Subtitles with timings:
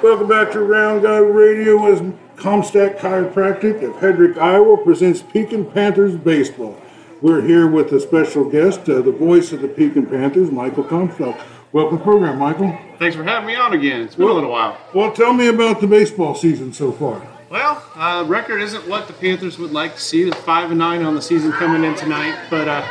[0.00, 2.00] Welcome back to Round Guy Radio as
[2.36, 6.80] Comstock Chiropractic of Hedrick, Iowa presents Pekin Panthers Baseball.
[7.20, 11.40] We're here with a special guest, uh, the voice of the Pekin Panthers, Michael Comstock.
[11.72, 12.78] Welcome to the program, Michael.
[13.00, 14.02] Thanks for having me on again.
[14.02, 14.78] It's been a little while.
[14.94, 17.20] Well, tell me about the baseball season so far.
[17.50, 20.28] Well, uh, record isn't what the Panthers would like to see.
[20.28, 22.86] It's five and nine on the season coming in tonight, but uh,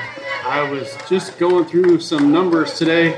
[0.46, 3.18] I was just going through some numbers today.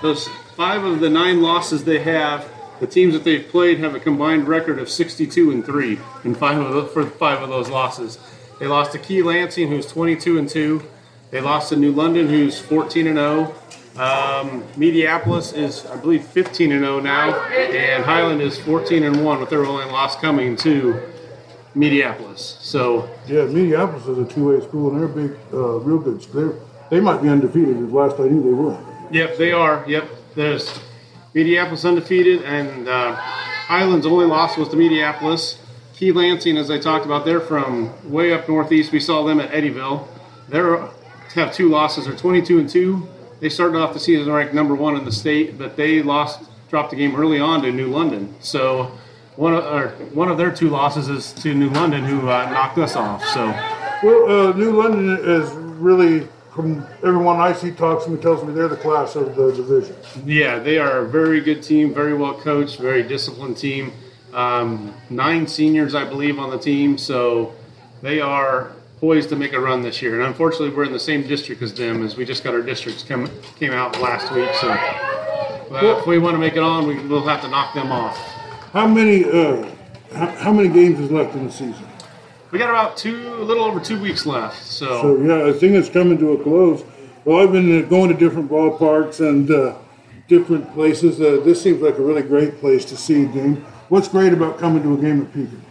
[0.00, 0.26] Those
[0.56, 4.48] five of the nine losses they have, the teams that they've played have a combined
[4.48, 8.18] record of 62 and three in five of the, for five of those losses.
[8.58, 10.82] They lost to Kee Lansing, who's 22 and two.
[11.30, 13.54] They lost to New London, who's 14 and 0.
[13.96, 19.40] Um, Mediapolis is, I believe, 15 and 0 now, and Highland is 14 and 1
[19.40, 21.00] with their only loss coming to
[21.74, 22.38] Mediapolis.
[22.60, 26.20] So Yeah, Mediapolis is a two-way school, and they're a big, uh, real good.
[26.32, 26.54] They're,
[26.90, 27.76] they might be undefeated.
[27.76, 28.78] As last I knew, they were.
[29.10, 29.84] Yep, they are.
[29.88, 30.78] Yep, there's
[31.36, 35.58] Mediapolis undefeated, and uh, Highland's only loss was to Mediapolis.
[35.92, 38.90] Kee Lansing, as I talked about, they're from way up northeast.
[38.90, 40.08] We saw them at Eddyville.
[40.48, 40.58] They
[41.38, 42.06] have two losses.
[42.06, 43.06] They're 22 and two.
[43.40, 46.90] They started off the season ranked number one in the state, but they lost, dropped
[46.90, 48.34] the game early on to New London.
[48.40, 48.96] So
[49.36, 52.78] one of or one of their two losses is to New London, who uh, knocked
[52.78, 53.22] us off.
[53.26, 53.46] So
[54.02, 58.54] Well, uh, New London is really, from everyone I see talks to me, tells me
[58.54, 59.94] they're the class of the division.
[60.24, 63.92] Yeah, they are a very good team, very well coached, very disciplined team.
[64.32, 67.54] Um, nine seniors, I believe, on the team, so
[68.00, 70.14] they are poised to make a run this year.
[70.18, 73.02] And unfortunately, we're in the same district as them, as we just got our districts
[73.02, 74.48] come, came out last week.
[74.54, 77.92] So uh, if we want to make it on, we, we'll have to knock them
[77.92, 78.16] off.
[78.72, 79.70] How many, uh,
[80.14, 81.86] how, how many games is left in the season?
[82.56, 84.64] We got about two, a little over two weeks left.
[84.64, 86.82] So, So yeah, I think it's coming to a close.
[87.26, 89.74] Well, I've been uh, going to different ballparks and uh,
[90.26, 91.20] different places.
[91.20, 93.56] Uh, this seems like a really great place to see a game.
[93.90, 95.62] What's great about coming to a game at Pekin?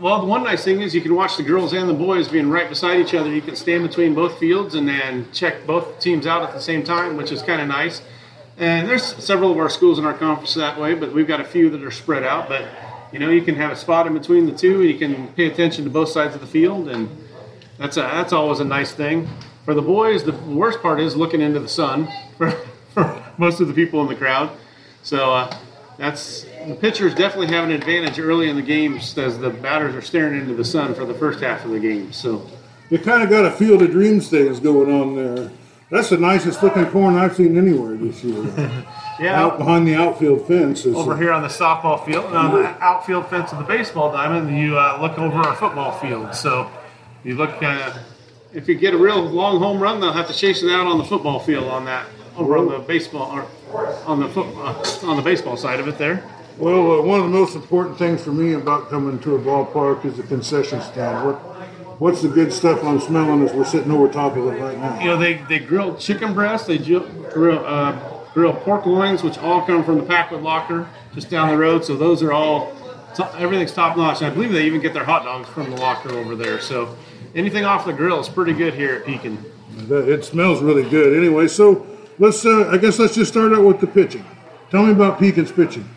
[0.00, 2.50] Well, the one nice thing is you can watch the girls and the boys being
[2.50, 3.32] right beside each other.
[3.32, 6.82] You can stand between both fields and then check both teams out at the same
[6.82, 8.02] time, which is kind of nice.
[8.58, 11.44] And there's several of our schools in our conference that way, but we've got a
[11.44, 12.48] few that are spread out.
[12.48, 12.66] But
[13.12, 15.46] you know, you can have a spot in between the two, and you can pay
[15.46, 17.08] attention to both sides of the field, and
[17.78, 19.28] that's a, that's always a nice thing.
[19.64, 22.08] For the boys, the worst part is looking into the sun
[22.38, 22.50] for,
[22.94, 24.50] for most of the people in the crowd.
[25.02, 25.56] So uh,
[25.98, 30.02] that's the pitchers definitely have an advantage early in the games as the batters are
[30.02, 32.12] staring into the sun for the first half of the game.
[32.12, 32.46] So
[32.90, 35.50] You kind of got a field of dreams things going on there.
[35.90, 38.42] That's the nicest looking corn I've seen anywhere this year.
[39.20, 40.84] yeah, Out behind the outfield fence.
[40.84, 44.56] is- over here on the softball field, on the outfield fence of the baseball diamond,
[44.56, 46.34] you uh, look over our football field.
[46.34, 46.70] So
[47.24, 47.92] you look, uh,
[48.52, 50.98] if you get a real long home run, they'll have to chase it out on
[50.98, 52.06] the football field on that
[52.36, 53.46] over on the baseball or
[54.06, 56.22] on the foot uh, on the baseball side of it there.
[56.58, 60.04] Well, uh, one of the most important things for me about coming to a ballpark
[60.06, 61.26] is the concession stand.
[61.26, 61.34] What,
[62.00, 64.98] what's the good stuff I'm smelling as we're sitting over top of it right now?
[65.00, 67.92] You know, they they grill chicken breast, they grill uh,
[68.36, 71.86] grill pork loins, which all come from the Packwood Locker just down the road.
[71.86, 72.70] So those are all
[73.38, 74.20] everything's top notch.
[74.20, 76.60] And I believe they even get their hot dogs from the locker over there.
[76.60, 76.94] So
[77.34, 79.42] anything off the grill is pretty good here at Pekin.
[79.88, 81.16] It smells really good.
[81.16, 81.86] Anyway, so
[82.18, 82.44] let's.
[82.44, 84.24] Uh, I guess let's just start out with the pitching.
[84.70, 85.88] Tell me about Pekin's pitching.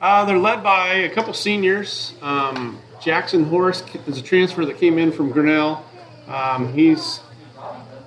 [0.00, 2.14] Uh, they're led by a couple seniors.
[2.20, 5.84] Um, Jackson Horace is a transfer that came in from Grinnell.
[6.26, 7.20] Um, he's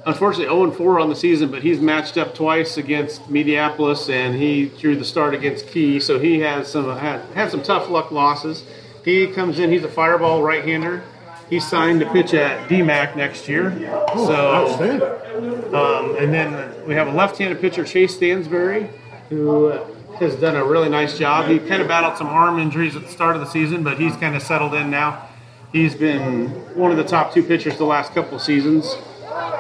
[0.06, 4.66] unfortunately 0 4 on the season, but he's matched up twice against Mediapolis, and he
[4.66, 6.00] drew the start against Kee.
[6.00, 8.64] So he has some had, had some tough luck losses.
[9.04, 9.72] He comes in.
[9.72, 11.04] He's a fireball right-hander.
[11.50, 13.72] He's signed to pitch at DMACC next year.
[14.16, 15.76] so Outstanding.
[15.76, 18.90] um, and then we have a left-handed pitcher, Chase Stansberry,
[19.30, 19.86] who uh,
[20.20, 21.48] has done a really nice job.
[21.48, 24.16] He kind of battled some arm injuries at the start of the season, but he's
[24.16, 25.28] kind of settled in now.
[25.72, 28.96] He's been one of the top two pitchers the last couple of seasons.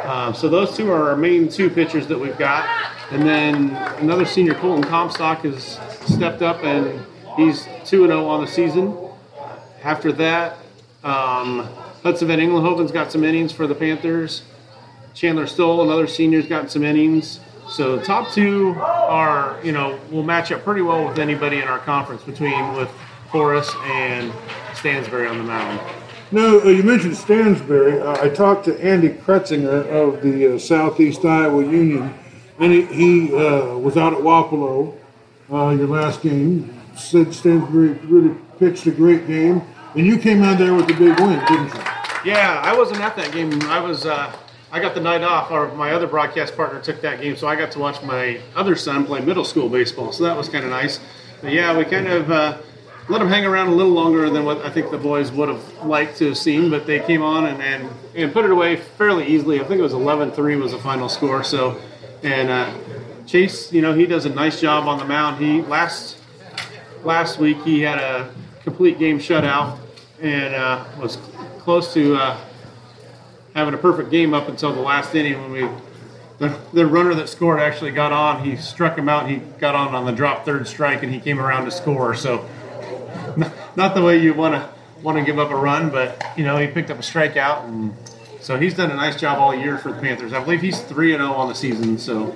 [0.06, 2.67] Um, so those two are our main two pitchers that we've got.
[3.11, 7.06] And then another senior, Colton Comstock, has stepped up and
[7.36, 8.97] he's 2 0 on the season.
[9.83, 10.57] After that,
[11.03, 11.68] um,
[12.03, 14.44] Hudson Van Englenhoven's got some innings for the Panthers.
[15.13, 17.39] Chandler Stoll, another senior's gotten some innings.
[17.69, 21.68] So the top two are, you know, will match up pretty well with anybody in
[21.68, 22.89] our conference between with
[23.30, 24.31] Horace and
[24.74, 25.80] Stansberry on the mound.
[26.33, 28.03] No, uh, you mentioned Stansberry.
[28.03, 32.12] Uh, I talked to Andy Kretzinger of the uh, Southeast Iowa Union,
[32.57, 34.97] and he, he uh, was out at Wapello
[35.51, 36.81] uh, your last game.
[36.95, 39.62] Said Stansberry really pitched a great game,
[39.94, 41.81] and you came out there with the big win, didn't you?
[42.25, 43.62] Yeah, I wasn't at that game.
[43.65, 44.07] I was.
[44.07, 44.35] Uh,
[44.71, 45.51] I got the night off.
[45.51, 48.75] Or my other broadcast partner took that game, so I got to watch my other
[48.75, 50.12] son play middle school baseball.
[50.12, 51.00] So that was kind of nice.
[51.44, 52.57] But yeah, we kind of uh,
[53.09, 55.85] let them hang around a little longer than what I think the boys would have
[55.85, 59.27] liked to have seen, but they came on and, and, and put it away fairly
[59.27, 59.59] easily.
[59.59, 61.44] I think it was 11-3 was the final score.
[61.44, 61.81] So,
[62.23, 62.73] and uh,
[63.25, 65.44] Chase, you know, he does a nice job on the mound.
[65.44, 66.17] He last
[67.03, 68.33] last week he had a
[68.63, 69.77] complete game shutout
[70.21, 71.17] and uh, was
[71.59, 72.38] close to uh,
[73.53, 75.69] having a perfect game up until the last inning when we
[76.39, 78.44] the, the runner that scored actually got on.
[78.44, 79.29] He struck him out.
[79.29, 82.15] He got on on the drop third strike, and he came around to score.
[82.15, 82.47] So,
[83.75, 84.69] not the way you want to
[85.01, 87.93] want to give up a run, but you know he picked up a strikeout, and
[88.39, 90.33] so he's done a nice job all year for the Panthers.
[90.33, 91.97] I believe he's three and zero on the season.
[91.97, 92.35] So.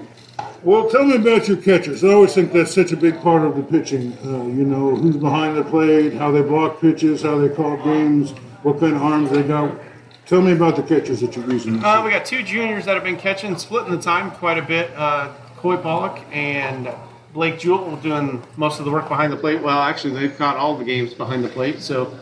[0.63, 2.03] Well, tell me about your catchers.
[2.03, 4.17] I always think that's such a big part of the pitching.
[4.23, 8.31] Uh, you know, who's behind the plate, how they block pitches, how they call games,
[8.63, 9.79] what kind of arms they got.
[10.25, 11.83] Tell me about the catchers that you're using.
[11.83, 14.91] Uh, we got two juniors that have been catching, splitting the time quite a bit.
[14.95, 16.89] Uh, Coy Pollock and
[17.37, 19.61] Blake Jewell doing most of the work behind the plate.
[19.61, 21.81] Well, actually, they've caught all the games behind the plate.
[21.81, 22.17] So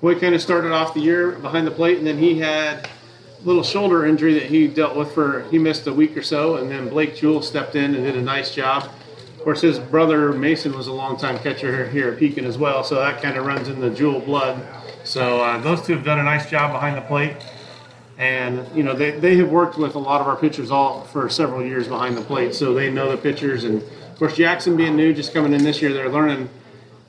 [0.00, 3.44] Coy kind of started off the year behind the plate, and then he had a
[3.44, 6.70] little shoulder injury that he dealt with for he missed a week or so, and
[6.70, 8.84] then Blake Jewell stepped in and did a nice job.
[9.36, 12.94] Of course, his brother Mason was a longtime catcher here at Pekin as well, so
[12.94, 14.64] that kind of runs in the Jewell blood.
[15.02, 17.34] So uh, those two have done a nice job behind the plate,
[18.16, 21.28] and you know they, they have worked with a lot of our pitchers all for
[21.28, 23.64] several years behind the plate, so they know the pitchers.
[23.64, 23.82] And
[24.22, 26.48] course, Jackson being new, just coming in this year, they're learning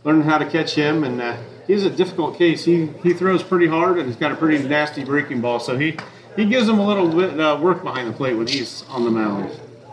[0.04, 1.38] learning how to catch him, and uh,
[1.68, 2.66] he's a difficult case.
[2.66, 5.96] He he throws pretty hard, and he's got a pretty nasty breaking ball, so he
[6.36, 9.12] he gives them a little bit uh, work behind the plate when he's on the
[9.12, 9.52] mound.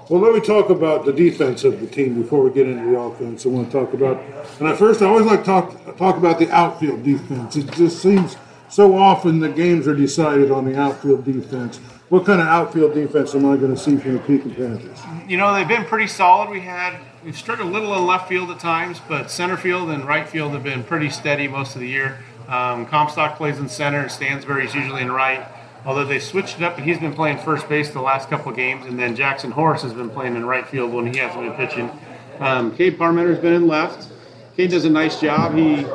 [0.09, 2.99] Well, let me talk about the defense of the team before we get into the
[2.99, 3.45] offense.
[3.45, 4.19] I want to talk about,
[4.59, 7.55] and at first, I always like to talk talk about the outfield defense.
[7.55, 8.39] It just seems
[8.71, 11.81] so often the games are decided on the outfield defense.
[12.11, 14.99] What kind of outfield defense am I going to see from the Pekin Panthers?
[15.29, 16.51] You know, they've been pretty solid.
[16.51, 20.05] We had we've struggled a little in left field at times, but center field and
[20.05, 22.19] right field have been pretty steady most of the year.
[22.49, 25.47] Um, Comstock plays in center, Stansbury's usually in right
[25.85, 28.57] although they switched it up, and he's been playing first base the last couple of
[28.57, 31.55] games, and then Jackson Horace has been playing in right field when he hasn't been
[31.55, 31.91] pitching.
[32.39, 34.09] Um, Cade Parmenter's been in left.
[34.57, 35.55] Cade does a nice job.
[35.55, 35.87] He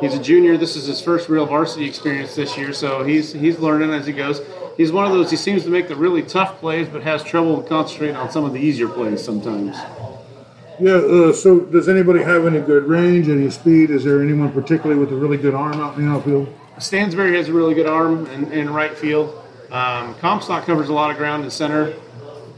[0.00, 0.56] he's a junior.
[0.56, 4.12] This is his first real varsity experience this year, so he's he's learning as he
[4.12, 4.40] goes.
[4.76, 5.30] He's one of those.
[5.30, 8.52] He seems to make the really tough plays, but has trouble concentrating on some of
[8.52, 9.76] the easier plays sometimes.
[10.78, 10.94] Yeah.
[10.94, 13.90] Uh, so, does anybody have any good range, any speed?
[13.90, 16.48] Is there anyone particularly with a really good arm out in the outfield?
[16.78, 19.36] Stansbury has a really good arm in, in right field.
[19.70, 21.94] Um, Comstock covers a lot of ground in center.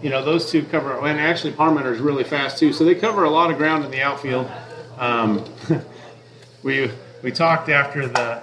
[0.00, 2.72] You know, those two cover, and actually Parmenter is really fast too.
[2.72, 4.50] So they cover a lot of ground in the outfield.
[4.98, 5.44] Um,
[6.62, 6.90] we
[7.22, 8.42] we talked after the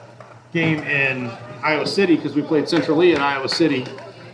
[0.54, 1.32] game in
[1.64, 3.86] Iowa City because we played Central Lee in Iowa City,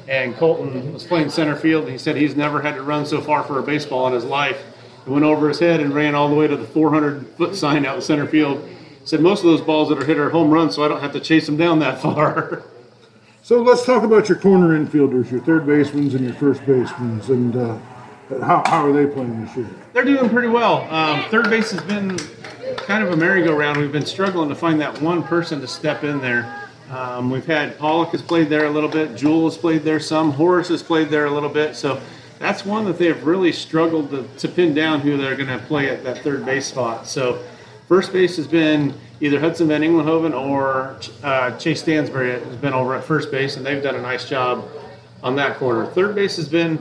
[0.07, 1.83] and Colton was playing center field.
[1.83, 4.25] And he said he's never had to run so far for a baseball in his
[4.25, 4.61] life.
[5.05, 7.85] He went over his head and ran all the way to the 400 foot sign
[7.85, 8.67] out in center field
[9.05, 11.13] said most of those balls that are hit are home runs, so I don't have
[11.13, 12.63] to chase them down that far.
[13.43, 17.55] so let's talk about your corner infielders, your third basemen and your first basemen, and
[17.55, 17.77] uh,
[18.43, 19.69] how, how are they playing this year?
[19.93, 20.91] They're doing pretty well.
[20.91, 22.17] Um, third base has been
[22.77, 23.77] kind of a merry-go-round.
[23.77, 26.64] We've been struggling to find that one person to step in there.
[26.89, 30.31] Um, we've had Pollock has played there a little bit, Jewell has played there some,
[30.31, 31.75] Horace has played there a little bit.
[31.75, 32.01] So
[32.39, 35.89] that's one that they've really struggled to, to pin down who they're going to play
[35.89, 37.07] at that third base spot.
[37.07, 37.43] So
[37.87, 42.95] First base has been either Hudson Van Englenhoven or uh, Chase Stansbury has been over
[42.95, 44.67] at first base, and they've done a nice job
[45.21, 45.85] on that corner.
[45.85, 46.79] Third base has been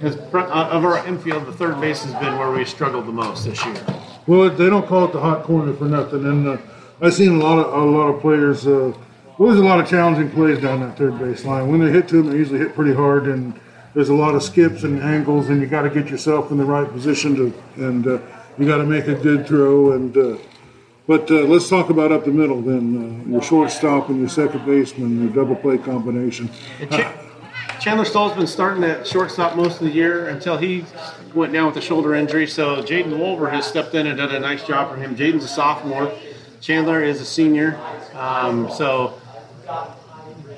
[0.00, 1.44] has uh, of our infield.
[1.44, 3.84] The third base has been where we struggled the most this year.
[4.26, 6.56] Well, they don't call it the hot corner for nothing, and uh,
[7.00, 8.66] I've seen a lot of a lot of players.
[8.66, 8.92] Uh,
[9.38, 11.68] there's a lot of challenging plays down that third base line.
[11.68, 13.58] When they hit to them, they usually hit pretty hard, and
[13.94, 16.64] there's a lot of skips and angles, and you got to get yourself in the
[16.64, 18.18] right position to and uh,
[18.58, 19.92] you got to make a good throw.
[19.92, 20.38] And uh,
[21.06, 23.26] but uh, let's talk about up the middle then.
[23.28, 26.50] Uh, your shortstop and your second baseman, your double play combination.
[27.80, 30.84] Chandler Stoll's been starting at shortstop most of the year until he
[31.32, 32.48] went down with a shoulder injury.
[32.48, 35.14] So Jaden Wolver has stepped in and done a nice job for him.
[35.14, 36.12] Jaden's a sophomore.
[36.60, 37.78] Chandler is a senior.
[38.14, 39.20] Um, so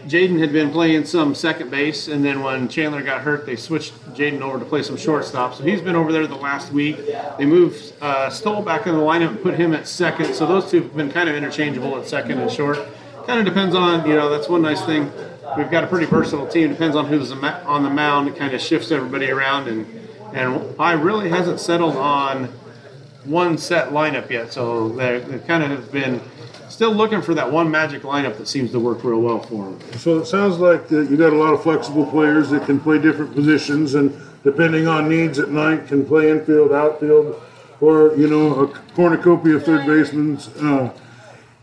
[0.07, 3.92] Jaden had been playing some second base, and then when Chandler got hurt, they switched
[4.14, 5.54] Jaden over to play some shortstop.
[5.54, 6.97] So he's been over there the last week.
[7.38, 10.35] They moved uh, Stoll back in the lineup and put him at second.
[10.35, 12.78] So those two have been kind of interchangeable at second and short.
[13.26, 15.12] Kind of depends on, you know, that's one nice thing.
[15.57, 16.71] We've got a pretty versatile team.
[16.71, 18.28] Depends on who's on the mound.
[18.28, 19.87] It kind of shifts everybody around, and
[20.33, 22.49] and I really hasn't settled on
[23.25, 24.53] one set lineup yet.
[24.53, 26.21] So they kind of have been
[26.69, 29.99] still looking for that one magic lineup that seems to work real well for them.
[29.99, 33.35] So it sounds like you got a lot of flexible players that can play different
[33.35, 37.41] positions, and depending on needs at night, can play infield, outfield.
[37.81, 40.39] or you know a cornucopia of third basemen.
[40.61, 40.91] Uh,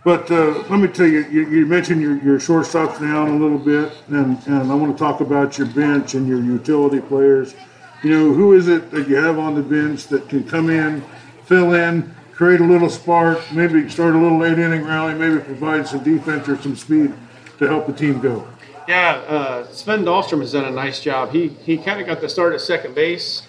[0.03, 3.57] but uh, let me tell you, you, you mentioned your, your shortstops down a little
[3.57, 7.55] bit, and, and I want to talk about your bench and your utility players.
[8.03, 11.03] You know, who is it that you have on the bench that can come in,
[11.47, 15.87] fill in, create a little spark, maybe start a little late inning rally, maybe provide
[15.87, 17.13] some defense or some speed
[17.57, 18.47] to help the team go?
[18.87, 21.31] Yeah, uh, Sven Dahlstrom has done a nice job.
[21.31, 23.41] He he kind of got the start at second base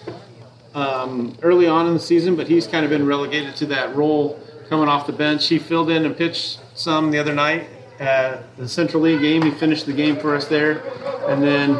[0.73, 4.39] um, early on in the season, but he's kind of been relegated to that role
[4.69, 5.47] coming off the bench.
[5.47, 7.67] He filled in and pitched some the other night
[7.99, 9.41] at the Central Lee game.
[9.41, 10.81] He finished the game for us there,
[11.27, 11.75] and then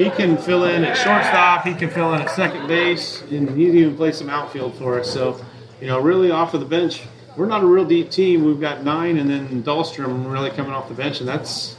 [0.00, 1.66] he can fill in at shortstop.
[1.66, 5.12] He can fill in at second base, and he even played some outfield for us.
[5.12, 5.38] So,
[5.78, 7.02] you know, really off of the bench,
[7.36, 8.46] we're not a real deep team.
[8.46, 11.76] We've got nine, and then Dahlstrom really coming off the bench, and that's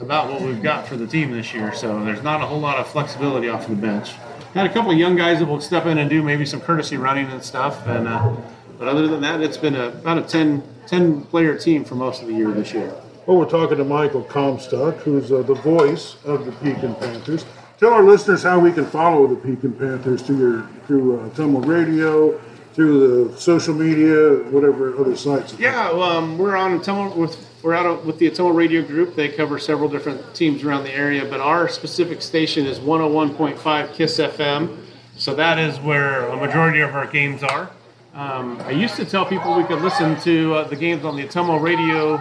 [0.00, 1.74] about what we've got for the team this year.
[1.74, 4.12] So there's not a whole lot of flexibility off of the bench.
[4.54, 6.96] Had a couple of young guys that will step in and do maybe some courtesy
[6.96, 8.36] running and stuff, and uh,
[8.78, 12.22] but other than that, it's been a, about a 10, 10 player team for most
[12.22, 12.94] of the year this year.
[13.26, 17.44] Well, we're talking to Michael Comstock, who's uh, the voice of the Pekin Panthers.
[17.78, 21.60] Tell our listeners how we can follow the Pekin Panthers through your through uh, Tumble
[21.60, 22.38] Radio,
[22.72, 25.58] through the social media, whatever other sites.
[25.58, 29.16] Yeah, um, we're on Tumble with we're out with the Ottumwa Radio Group.
[29.16, 34.18] They cover several different teams around the area, but our specific station is 101.5 Kiss
[34.18, 34.84] FM.
[35.16, 37.70] So that is where a majority of our games are.
[38.14, 41.24] Um, I used to tell people we could listen to uh, the games on the
[41.26, 42.18] Atomo Radio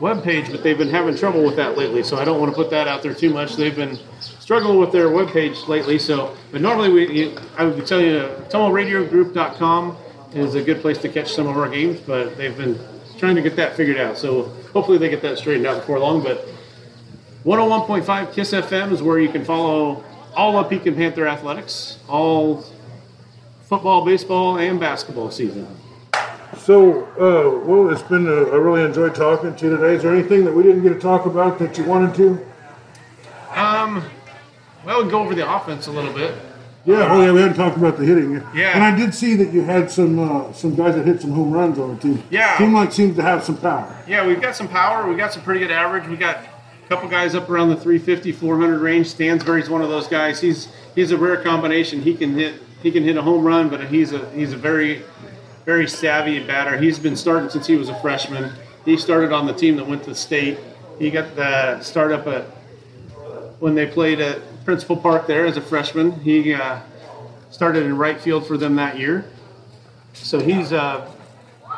[0.00, 2.02] webpage, but they've been having trouble with that lately.
[2.02, 3.56] So I don't want to put that out there too much.
[3.56, 3.98] They've been
[4.44, 5.98] struggling with their webpage lately.
[5.98, 9.96] So, but normally we, I would tell you, TomoRadioGroup.com
[10.34, 12.78] is a good place to catch some of our games, but they've been
[13.16, 14.18] trying to get that figured out.
[14.18, 14.42] So
[14.74, 16.22] hopefully they get that straightened out before long.
[16.22, 16.46] But
[17.46, 20.04] 101.5 Kiss FM is where you can follow
[20.36, 22.66] all of Pekin Panther athletics, all
[23.62, 25.66] football, baseball, and basketball season.
[26.58, 29.94] So, uh, well, it's been, a, I really enjoyed talking to you today.
[29.94, 32.46] Is there anything that we didn't get to talk about that you wanted to?
[33.54, 34.04] Um,
[34.84, 36.34] well, we go over the offense a little bit.
[36.84, 38.34] Yeah, oh yeah, we hadn't talked about the hitting.
[38.54, 38.74] Yeah.
[38.74, 41.50] and I did see that you had some uh, some guys that hit some home
[41.50, 42.22] runs on the team.
[42.30, 42.58] Yeah.
[42.58, 43.96] team like seems to have some power.
[44.06, 45.08] Yeah, we've got some power.
[45.08, 46.06] We've got some pretty good average.
[46.06, 49.06] We got a couple guys up around the 350, 400 range.
[49.06, 50.42] Stansbury's one of those guys.
[50.42, 52.02] He's he's a rare combination.
[52.02, 55.02] He can hit he can hit a home run, but he's a he's a very
[55.64, 56.76] very savvy batter.
[56.76, 58.52] He's been starting since he was a freshman.
[58.84, 60.58] He started on the team that went to the state.
[60.98, 62.42] He got the start up at
[63.58, 66.12] when they played at Principal Park there as a freshman.
[66.20, 66.80] He uh,
[67.50, 69.26] started in right field for them that year.
[70.14, 71.10] So he's uh,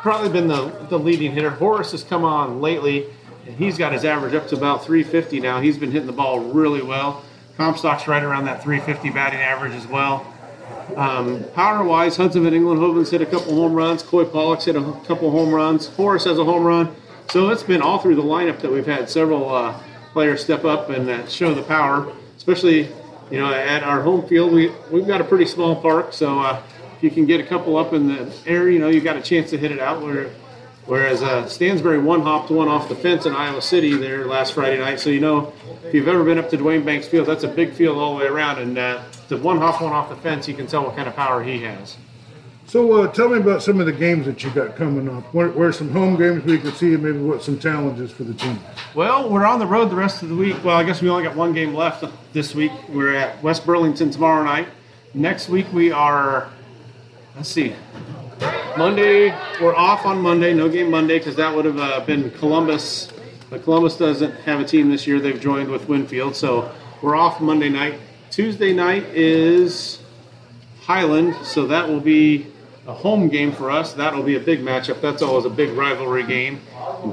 [0.01, 1.49] probably been the, the leading hitter.
[1.49, 3.07] Horace has come on lately,
[3.45, 5.59] and he's got his average up to about 350 now.
[5.59, 7.23] He's been hitting the ball really well.
[7.57, 10.33] Comstock's right around that 350 batting average as well.
[10.95, 14.03] Um, power wise, Hudson and England Englenhoven's hit a couple home runs.
[14.03, 15.87] Coy Pollock's hit a couple home runs.
[15.87, 16.95] Horace has a home run.
[17.29, 19.77] So it's been all through the lineup that we've had several uh,
[20.13, 22.89] players step up and uh, show the power, especially
[23.29, 24.53] you know at our home field.
[24.53, 26.61] We we've got a pretty small park, so uh,
[26.95, 29.21] if you can get a couple up in the air, you know you got a
[29.21, 30.01] chance to hit it out.
[30.01, 30.29] Where,
[30.85, 34.79] whereas uh, Stansbury one hopped one off the fence in Iowa City there last Friday
[34.79, 34.99] night.
[34.99, 35.53] So you know
[35.83, 38.23] if you've ever been up to Duane Banks Field, that's a big field all the
[38.23, 40.95] way around, and uh, the one hop one off the fence, you can tell what
[40.95, 41.97] kind of power he has.
[42.67, 45.33] So uh, tell me about some of the games that you got coming up.
[45.33, 48.33] Where, where some home games we can see, and maybe what some challenges for the
[48.33, 48.59] team.
[48.93, 50.61] Well, we're on the road the rest of the week.
[50.65, 52.73] Well, I guess we only got one game left this week.
[52.89, 54.67] We're at West Burlington tomorrow night.
[55.13, 56.49] Next week we are,
[57.37, 57.73] let's see,
[58.77, 59.29] Monday.
[59.61, 60.53] We're off on Monday.
[60.53, 63.13] No game Monday because that would have uh, been Columbus.
[63.49, 65.21] But Columbus doesn't have a team this year.
[65.21, 66.69] They've joined with Winfield, so
[67.01, 67.97] we're off Monday night.
[68.29, 69.99] Tuesday night is
[70.81, 72.47] Highland, so that will be
[72.87, 73.93] a home game for us.
[73.93, 75.01] That'll be a big matchup.
[75.01, 76.61] That's always a big rivalry game.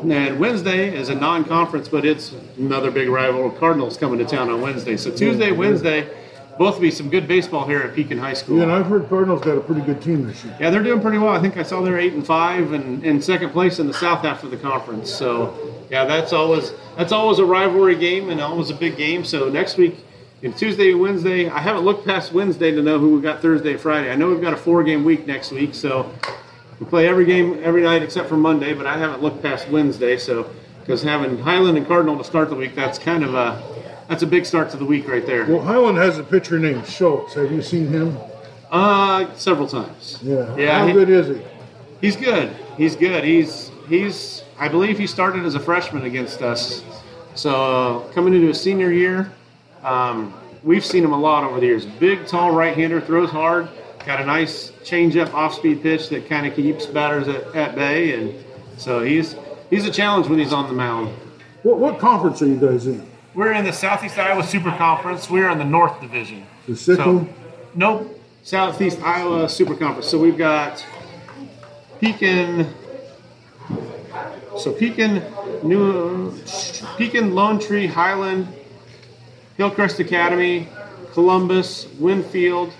[0.09, 3.51] And Wednesday is a non-conference, but it's another big rival.
[3.51, 4.97] Cardinals coming to town on Wednesday.
[4.97, 6.09] So Tuesday, Wednesday,
[6.59, 8.59] both be some good baseball here at Pekin High School.
[8.59, 10.57] Yeah, and I've heard Cardinals got a pretty good team this year.
[10.61, 11.35] Yeah, they're doing pretty well.
[11.35, 14.23] I think I saw they're eight and five and in second place in the south
[14.23, 15.13] half of the conference.
[15.13, 19.25] So yeah, that's always that's always a rivalry game and always a big game.
[19.25, 19.97] So next week,
[20.45, 23.73] in Tuesday and Wednesday, I haven't looked past Wednesday to know who we got Thursday
[23.73, 24.13] and Friday.
[24.13, 26.13] I know we've got a four game week next week, so
[26.79, 30.19] we play every game every night except for Monday, but I haven't looked past Wednesday,
[30.19, 33.63] so because having Highland and Cardinal to start the week, that's kind of a
[34.07, 35.47] that's a big start to the week right there.
[35.47, 37.33] Well, Highland has a pitcher named Schultz.
[37.35, 38.19] Have you seen him?
[38.71, 40.19] Uh, several times.
[40.23, 40.55] Yeah.
[40.59, 41.43] Yeah, How he- good is he?
[42.03, 42.55] He's good.
[42.77, 43.25] He's good.
[43.25, 44.45] He's he's.
[44.59, 46.85] I believe he started as a freshman against us.
[47.35, 47.51] So
[48.05, 49.33] uh, coming into his senior year,
[49.85, 51.87] um, we've seen him a lot over the years.
[51.87, 53.69] Big, tall right-hander, throws hard.
[54.07, 58.35] got a nice changeup off-speed pitch that kind of keeps batters at, at bay, and
[58.77, 59.37] so he's
[59.71, 61.15] he's a challenge when he's on the mound.
[61.63, 63.07] What, what conference are you guys in?
[63.35, 65.29] We're in the Southeast Iowa Super Conference.
[65.29, 66.47] We're in the North Division.
[66.69, 67.21] The Sickle?
[67.21, 67.29] So,
[67.75, 70.09] nope, Southeast Iowa Super Conference.
[70.09, 70.85] So we've got
[72.01, 72.73] Pekin.
[74.59, 75.23] So Pekin,
[75.65, 76.33] New
[76.97, 78.47] Pekin, Lone Tree, Highland,
[79.57, 80.69] Hillcrest Academy,
[81.13, 82.73] Columbus, Winfield,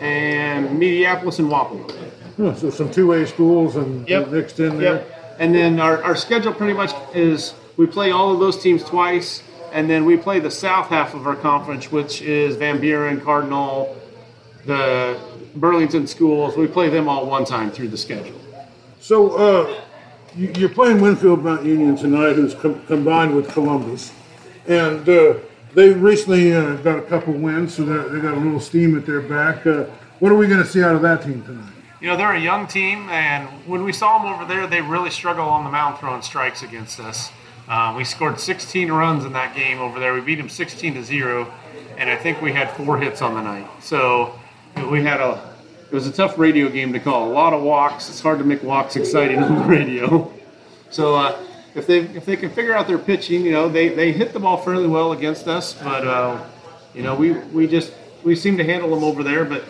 [0.00, 1.92] and Mediapolis and Wapello.
[2.36, 4.28] Huh, so some two-way schools and Yep.
[4.30, 4.94] mixed in there.
[4.94, 5.36] Yep.
[5.38, 9.42] And then our, our schedule pretty much is we play all of those teams twice,
[9.72, 13.96] and then we play the south half of our conference, which is Van Buren, Cardinal,
[14.66, 15.18] the
[15.56, 16.56] Burlington schools.
[16.56, 18.40] We play them all one time through the schedule.
[19.00, 19.74] So uh,
[20.36, 24.12] you- you're playing Winfield Mount Union tonight, who's com- combined with Columbus,
[24.66, 25.34] and uh,
[25.74, 29.20] they recently uh, got a couple wins, so they're- got a little steam at their
[29.20, 29.66] back.
[29.66, 29.84] Uh,
[30.20, 31.70] what are we going to see out of that team tonight?
[32.00, 35.10] You know, they're a young team, and when we saw them over there, they really
[35.10, 37.30] struggle on the mound throwing strikes against us.
[37.66, 40.12] Uh, we scored 16 runs in that game over there.
[40.12, 41.50] We beat them 16 to zero,
[41.96, 43.66] and I think we had four hits on the night.
[43.80, 44.38] So
[44.90, 45.50] we had a
[45.86, 47.30] it was a tough radio game to call.
[47.30, 48.08] A lot of walks.
[48.10, 50.32] It's hard to make walks exciting on the radio.
[50.90, 51.43] So uh,
[51.74, 54.40] if they if they can figure out their pitching, you know, they, they hit the
[54.40, 56.42] ball fairly well against us, but uh,
[56.94, 59.64] you know, we we just we seem to handle them over there, but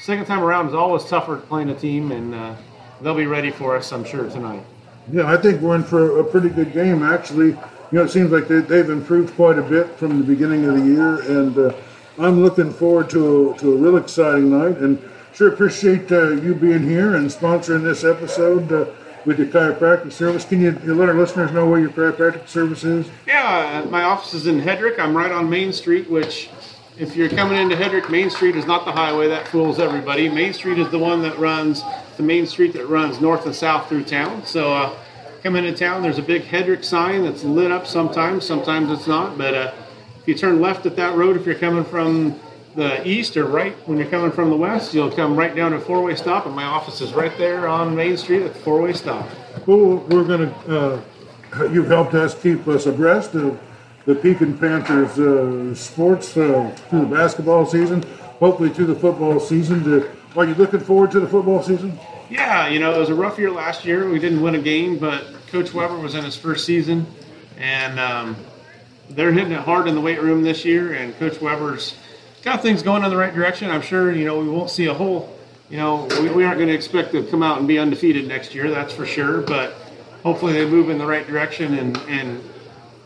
[0.00, 2.54] second time around is always tougher playing a team, and uh,
[3.00, 4.62] they'll be ready for us, I'm sure, tonight.
[5.10, 7.48] Yeah, I think we're in for a pretty good game, actually.
[7.48, 10.74] You know, it seems like they, they've improved quite a bit from the beginning of
[10.74, 11.74] the year, and uh,
[12.18, 14.78] I'm looking forward to a, to a real exciting night.
[14.78, 14.98] And
[15.32, 18.86] sure appreciate uh, you being here and sponsoring this episode uh,
[19.24, 20.44] with your chiropractic service.
[20.44, 23.08] Can you, let our listeners know where your chiropractic service is?
[23.26, 24.98] Yeah, uh, my office is in Hedrick.
[24.98, 26.50] I'm right on Main Street, which,
[26.98, 29.28] if you're coming into Hedrick, Main Street is not the highway.
[29.28, 30.28] That fools everybody.
[30.28, 31.82] Main Street is the one that runs,
[32.16, 34.44] the main street that runs north and south through town.
[34.44, 34.96] So, uh,
[35.42, 39.36] come into town, there's a big Hedrick sign that's lit up sometimes, sometimes it's not.
[39.36, 39.72] But uh,
[40.20, 42.40] if you turn left at that road, if you're coming from
[42.74, 45.80] the east or right when you're coming from the west, you'll come right down to
[45.80, 48.82] four way stop, and my office is right there on Main Street at the four
[48.82, 49.28] way stop.
[49.66, 51.00] Well, we're going to,
[51.56, 53.58] uh, you've helped us keep us abreast of
[54.06, 58.02] the Pekin Panthers uh, sports uh, through the basketball season,
[58.38, 59.82] hopefully through the football season.
[59.84, 61.98] To, are you looking forward to the football season?
[62.28, 64.10] Yeah, you know, it was a rough year last year.
[64.10, 67.06] We didn't win a game, but Coach Weber was in his first season,
[67.56, 68.36] and um,
[69.10, 70.94] they're hitting it hard in the weight room this year.
[70.94, 71.94] And Coach Weber's
[72.44, 73.70] got things going in the right direction.
[73.70, 75.34] I'm sure, you know, we won't see a whole,
[75.70, 78.54] you know, we, we aren't going to expect to come out and be undefeated next
[78.54, 79.40] year, that's for sure.
[79.40, 79.72] But
[80.22, 82.42] hopefully they move in the right direction and, and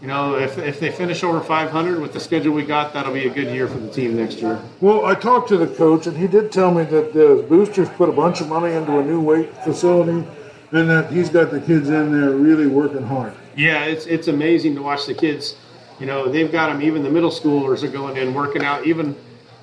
[0.01, 3.27] you know, if, if they finish over 500 with the schedule we got, that'll be
[3.27, 4.63] a good year for the team next year.
[4.81, 8.09] Well, I talked to the coach, and he did tell me that the boosters put
[8.09, 10.25] a bunch of money into a new weight facility,
[10.71, 13.33] and that he's got the kids in there really working hard.
[13.57, 15.57] Yeah, it's it's amazing to watch the kids.
[15.99, 16.81] You know, they've got them.
[16.81, 18.87] Even the middle schoolers are going in working out.
[18.87, 19.17] Even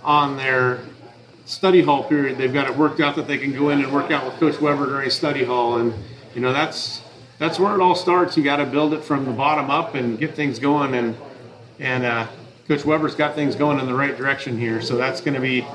[0.06, 0.80] on their
[1.46, 4.12] study hall period, they've got it worked out that they can go in and work
[4.12, 5.78] out with Coach Weber during study hall.
[5.78, 5.94] And
[6.34, 7.02] you know, that's
[7.38, 8.38] that's where it all starts.
[8.38, 10.94] You got to build it from the bottom up and get things going.
[10.94, 11.15] And
[11.80, 12.28] and uh,
[12.68, 14.82] Coach Weber's got things going in the right direction here.
[14.82, 15.65] So that's going to be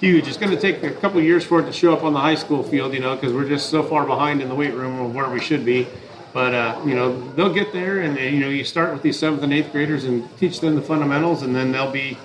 [0.00, 0.28] huge.
[0.28, 2.34] It's going to take a couple years for it to show up on the high
[2.36, 2.94] school field.
[2.94, 5.40] You know, because we're just so far behind in the weight room of where we
[5.40, 5.86] should be.
[6.32, 9.42] But uh, you know they'll get there, and you know you start with these seventh
[9.42, 12.16] and eighth graders and teach them the fundamentals, and then they'll be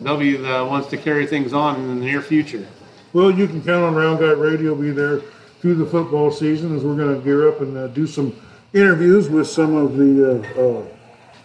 [0.00, 2.66] they'll be the ones to carry things on in the near future.
[3.12, 5.20] Well, you can count on Round Guy Radio be there
[5.60, 8.34] through the football season as we're going to gear up and uh, do some
[8.74, 10.86] interviews with some of the uh, uh,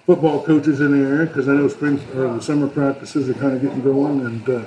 [0.06, 3.56] football coaches in the area because I know spring or the summer practices are kind
[3.56, 4.26] of getting going.
[4.26, 4.66] And uh,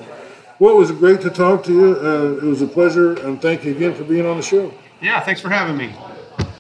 [0.59, 1.97] well, it was great to talk to you.
[1.97, 4.73] Uh, it was a pleasure, and thank you again for being on the show.
[5.03, 5.95] Yeah, thanks for having me.